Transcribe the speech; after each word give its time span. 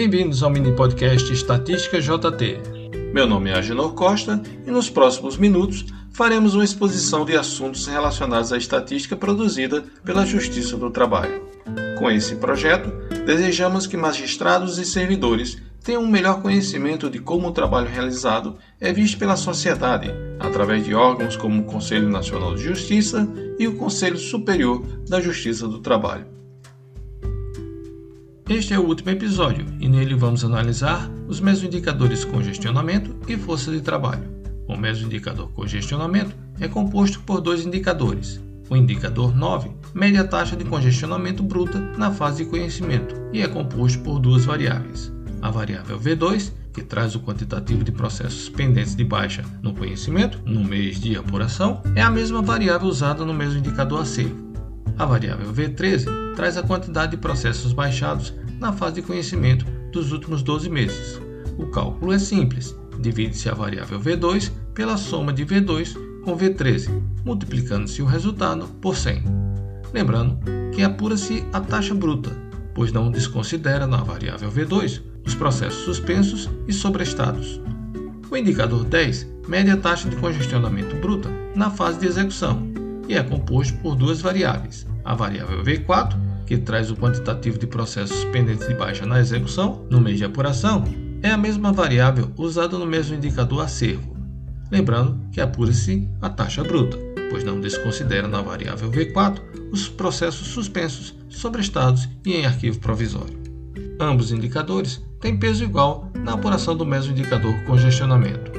Bem-vindos 0.00 0.42
ao 0.42 0.48
mini 0.48 0.72
podcast 0.74 1.30
Estatística 1.30 2.00
JT. 2.00 2.58
Meu 3.12 3.26
nome 3.26 3.50
é 3.50 3.58
Agenor 3.58 3.92
Costa 3.92 4.40
e 4.66 4.70
nos 4.70 4.88
próximos 4.88 5.36
minutos 5.36 5.84
faremos 6.10 6.54
uma 6.54 6.64
exposição 6.64 7.22
de 7.22 7.36
assuntos 7.36 7.86
relacionados 7.86 8.50
à 8.50 8.56
estatística 8.56 9.14
produzida 9.14 9.84
pela 10.02 10.24
Justiça 10.24 10.74
do 10.78 10.90
Trabalho. 10.90 11.42
Com 11.98 12.10
esse 12.10 12.36
projeto, 12.36 12.90
desejamos 13.26 13.86
que 13.86 13.94
magistrados 13.94 14.78
e 14.78 14.86
servidores 14.86 15.60
tenham 15.84 16.02
um 16.02 16.10
melhor 16.10 16.40
conhecimento 16.40 17.10
de 17.10 17.18
como 17.18 17.48
o 17.48 17.52
trabalho 17.52 17.90
realizado 17.90 18.56
é 18.80 18.94
visto 18.94 19.18
pela 19.18 19.36
sociedade, 19.36 20.10
através 20.38 20.82
de 20.82 20.94
órgãos 20.94 21.36
como 21.36 21.60
o 21.60 21.66
Conselho 21.66 22.08
Nacional 22.08 22.54
de 22.54 22.62
Justiça 22.62 23.28
e 23.58 23.68
o 23.68 23.76
Conselho 23.76 24.16
Superior 24.16 24.82
da 25.06 25.20
Justiça 25.20 25.68
do 25.68 25.78
Trabalho. 25.78 26.39
Este 28.50 28.74
é 28.74 28.78
o 28.80 28.84
último 28.84 29.10
episódio 29.10 29.64
e 29.78 29.88
nele 29.88 30.16
vamos 30.16 30.44
analisar 30.44 31.08
os 31.28 31.38
mesmos 31.38 31.62
indicadores 31.62 32.24
congestionamento 32.24 33.14
e 33.28 33.36
força 33.36 33.70
de 33.70 33.80
trabalho. 33.80 34.24
O 34.66 34.76
mesmo 34.76 35.06
indicador 35.06 35.48
congestionamento 35.52 36.34
é 36.58 36.66
composto 36.66 37.20
por 37.20 37.40
dois 37.40 37.64
indicadores. 37.64 38.40
O 38.68 38.74
indicador 38.76 39.36
9 39.36 39.70
mede 39.94 40.18
a 40.18 40.26
taxa 40.26 40.56
de 40.56 40.64
congestionamento 40.64 41.44
bruta 41.44 41.78
na 41.96 42.10
fase 42.10 42.42
de 42.42 42.50
conhecimento 42.50 43.14
e 43.32 43.40
é 43.40 43.46
composto 43.46 44.00
por 44.00 44.18
duas 44.18 44.46
variáveis. 44.46 45.12
A 45.40 45.48
variável 45.48 46.00
V2, 46.00 46.50
que 46.72 46.82
traz 46.82 47.14
o 47.14 47.20
quantitativo 47.20 47.84
de 47.84 47.92
processos 47.92 48.48
pendentes 48.48 48.96
de 48.96 49.04
baixa 49.04 49.44
no 49.62 49.72
conhecimento 49.72 50.40
no 50.44 50.64
mês 50.64 50.98
de 50.98 51.16
apuração, 51.16 51.80
é 51.94 52.02
a 52.02 52.10
mesma 52.10 52.42
variável 52.42 52.88
usada 52.88 53.24
no 53.24 53.32
mesmo 53.32 53.60
indicador 53.60 54.00
acervo. 54.00 54.49
A 55.00 55.06
variável 55.06 55.50
V13 55.50 56.34
traz 56.36 56.58
a 56.58 56.62
quantidade 56.62 57.12
de 57.12 57.16
processos 57.16 57.72
baixados 57.72 58.34
na 58.58 58.70
fase 58.70 58.96
de 58.96 59.02
conhecimento 59.02 59.64
dos 59.90 60.12
últimos 60.12 60.42
12 60.42 60.68
meses. 60.68 61.18
O 61.56 61.68
cálculo 61.68 62.12
é 62.12 62.18
simples, 62.18 62.76
divide-se 63.00 63.48
a 63.48 63.54
variável 63.54 63.98
V2 63.98 64.52
pela 64.74 64.98
soma 64.98 65.32
de 65.32 65.46
V2 65.46 65.94
com 66.22 66.36
V13, 66.36 66.90
multiplicando-se 67.24 68.02
o 68.02 68.04
resultado 68.04 68.66
por 68.82 68.94
100. 68.94 69.24
Lembrando 69.94 70.38
que 70.70 70.82
apura-se 70.82 71.46
a 71.50 71.60
taxa 71.60 71.94
bruta, 71.94 72.36
pois 72.74 72.92
não 72.92 73.10
desconsidera 73.10 73.86
na 73.86 74.02
variável 74.02 74.52
V2 74.52 75.00
os 75.26 75.34
processos 75.34 75.82
suspensos 75.82 76.50
e 76.68 76.74
sobrestados. 76.74 77.58
O 78.30 78.36
indicador 78.36 78.84
10 78.84 79.26
mede 79.48 79.70
a 79.70 79.78
taxa 79.78 80.10
de 80.10 80.16
congestionamento 80.16 80.94
bruta 80.96 81.30
na 81.56 81.70
fase 81.70 81.98
de 81.98 82.06
execução 82.06 82.68
e 83.08 83.14
é 83.14 83.22
composto 83.22 83.76
por 83.78 83.96
duas 83.96 84.20
variáveis, 84.20 84.86
a 85.04 85.14
variável 85.14 85.62
V4, 85.62 86.16
que 86.46 86.58
traz 86.58 86.90
o 86.90 86.96
quantitativo 86.96 87.58
de 87.58 87.66
processos 87.66 88.24
pendentes 88.26 88.66
de 88.66 88.74
baixa 88.74 89.06
na 89.06 89.20
execução 89.20 89.86
no 89.90 90.00
mês 90.00 90.18
de 90.18 90.24
apuração, 90.24 90.84
é 91.22 91.30
a 91.30 91.36
mesma 91.36 91.72
variável 91.72 92.30
usada 92.36 92.78
no 92.78 92.86
mesmo 92.86 93.14
indicador 93.14 93.62
acervo. 93.62 94.16
Lembrando 94.70 95.20
que 95.32 95.40
apura-se 95.40 96.08
a 96.20 96.28
taxa 96.28 96.62
bruta, 96.62 96.96
pois 97.30 97.44
não 97.44 97.60
desconsidera 97.60 98.26
na 98.26 98.40
variável 98.40 98.90
V4 98.90 99.40
os 99.72 99.88
processos 99.88 100.48
suspensos, 100.48 101.14
sobrestados 101.28 102.08
e 102.24 102.34
em 102.34 102.46
arquivo 102.46 102.78
provisório. 102.78 103.38
Ambos 104.00 104.32
indicadores 104.32 105.04
têm 105.20 105.38
peso 105.38 105.62
igual 105.62 106.10
na 106.14 106.32
apuração 106.32 106.76
do 106.76 106.86
mesmo 106.86 107.12
indicador 107.12 107.54
congestionamento. 107.64 108.50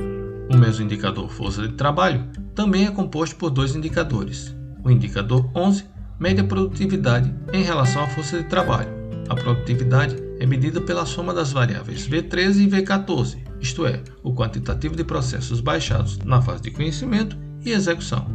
O 0.53 0.58
mesmo 0.58 0.86
indicador 0.86 1.30
força 1.30 1.67
de 1.67 1.73
trabalho 1.73 2.23
também 2.53 2.86
é 2.86 2.92
composto 2.92 3.36
por 3.36 3.50
dois 3.50 3.75
indicadores. 3.75 4.56
O 4.84 4.92
indicador 4.92 5.50
11 5.56 5.86
mede 6.22 6.39
a 6.39 6.44
produtividade 6.44 7.33
em 7.52 7.64
relação 7.64 8.03
à 8.03 8.08
força 8.08 8.38
de 8.38 8.44
trabalho. 8.44 8.88
A 9.27 9.33
produtividade 9.33 10.16
é 10.40 10.46
medida 10.46 10.79
pela 10.79 11.03
soma 11.03 11.34
das 11.34 11.51
variáveis 11.51 12.07
V13 12.07 12.62
e 12.62 12.68
V14, 12.69 13.38
isto 13.59 13.88
é, 13.88 14.03
o 14.22 14.31
quantitativo 14.31 14.96
de 14.96 15.03
processos 15.03 15.59
baixados 15.59 16.19
na 16.19 16.40
fase 16.40 16.62
de 16.62 16.69
conhecimento 16.69 17.35
e 17.66 17.72
execução. 17.72 18.28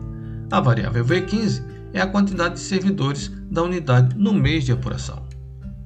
A 0.51 0.61
variável 0.61 1.05
V15 1.05 1.63
é 1.93 2.01
a 2.01 2.07
quantidade 2.09 2.55
de 2.55 2.61
servidores 2.61 3.31
da 3.49 3.63
unidade 3.63 4.17
no 4.19 4.33
mês 4.33 4.65
de 4.65 4.73
apuração. 4.73 5.25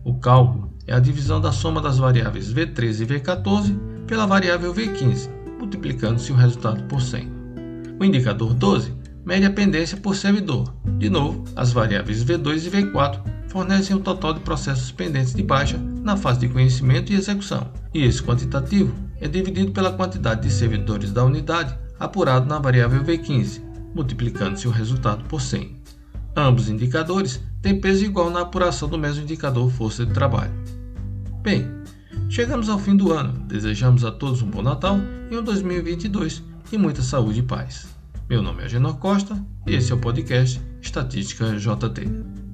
O 0.03 0.15
cálculo 0.15 0.73
é 0.87 0.95
a 0.95 1.01
divisão 1.01 1.39
da 1.39 1.53
soma 1.53 1.83
das 1.83 1.99
variáveis 1.99 2.53
V13 2.53 3.03
e 3.03 3.07
V14 3.07 3.79
pela 4.07 4.27
variável 4.27 4.73
V15, 4.73 5.29
multiplicando-se 5.59 6.33
o 6.33 6.37
resultado 6.37 6.83
por 6.85 7.03
100. 7.03 7.31
O 7.99 8.05
indicador 8.05 8.55
12 8.55 9.00
mede 9.25 9.47
a 9.47 9.51
pendência 9.51 9.97
por 9.97 10.17
servidor. 10.17 10.75
De 10.99 11.11
novo, 11.11 11.45
as 11.57 11.73
variáveis 11.73 12.25
V2 12.25 12.67
e 12.67 12.71
V4 12.71 13.21
fornecem 13.49 13.97
o 13.97 14.01
total 14.01 14.35
de 14.35 14.41
processos 14.41 14.93
pendentes 14.93 15.35
de 15.35 15.43
baixa 15.43 15.79
na 15.79 16.17
fase 16.17 16.41
de 16.41 16.49
conhecimento 16.49 17.13
e 17.13 17.17
execução, 17.17 17.71
e 17.93 18.05
esse 18.05 18.23
quantitativo 18.23 18.95
é 19.21 19.29
dividido 19.29 19.73
pela 19.73 19.93
quantidade 19.93 20.43
de 20.43 20.53
servidores 20.53 21.13
da 21.13 21.25
unidade 21.25 21.77
apurado 21.99 22.47
na 22.47 22.59
variável 22.59 23.03
V15, 23.03 23.61
multiplicando-se 23.95 24.67
o 24.67 24.71
resultado 24.71 25.25
por 25.25 25.41
100. 25.41 25.77
Ambos 26.37 26.69
indicadores 26.69 27.41
têm 27.61 27.81
peso 27.81 28.05
igual 28.05 28.31
na 28.31 28.41
apuração 28.41 28.89
do 28.89 28.99
mesmo 28.99 29.25
indicador 29.25 29.71
força 29.71 30.07
de 30.07 30.13
trabalho. 30.13 30.53
Bem, 31.43 31.69
chegamos 32.29 32.69
ao 32.69 32.79
fim 32.79 32.97
do 32.97 33.13
ano. 33.13 33.33
Desejamos 33.47 34.05
a 34.05 34.13
todos 34.13 34.41
um 34.41 34.51
bom 34.51 34.63
Natal 34.63 34.99
e 35.31 35.37
um 35.37 35.43
2022 35.43 36.43
e 36.73 36.79
muita 36.79 37.03
saúde 37.03 37.41
e 37.41 37.43
paz. 37.43 38.00
Meu 38.31 38.41
nome 38.41 38.63
é 38.63 38.69
Genor 38.69 38.97
Costa 38.99 39.45
e 39.67 39.75
esse 39.75 39.91
é 39.91 39.95
o 39.97 39.99
podcast 39.99 40.63
Estatística 40.81 41.47
JT. 41.57 42.50